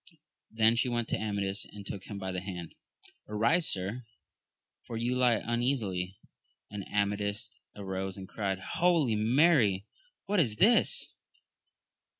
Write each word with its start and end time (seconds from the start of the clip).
Then 0.49 0.75
she 0.77 0.89
went 0.89 1.09
to 1.09 1.15
Amadis, 1.15 1.63
and 1.63 1.85
took 1.85 2.05
him 2.05 2.17
by 2.17 2.31
the 2.31 2.41
hand!— 2.41 2.73
Arise, 3.29 3.67
Sir, 3.71 4.07
for 4.81 4.97
you 4.97 5.15
lie 5.15 5.39
un 5.39 5.61
easily? 5.61 6.17
and 6.71 6.83
Amadis 6.87 7.51
arose 7.75 8.17
and 8.17 8.27
cried, 8.27 8.57
Holy 8.57 9.15
Mary! 9.15 9.85
what 10.25 10.39
is 10.39 10.55
this 10.55 11.13